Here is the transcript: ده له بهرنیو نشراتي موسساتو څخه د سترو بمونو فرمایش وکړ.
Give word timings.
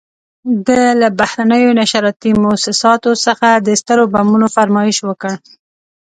ده 0.67 0.81
له 1.01 1.07
بهرنیو 1.19 1.77
نشراتي 1.79 2.31
موسساتو 2.43 3.11
څخه 3.25 3.47
د 3.65 3.67
سترو 3.79 4.03
بمونو 4.13 4.47
فرمایش 4.55 4.97
وکړ. 5.03 5.31